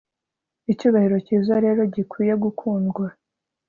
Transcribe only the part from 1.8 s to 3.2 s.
gikwiye gukundwa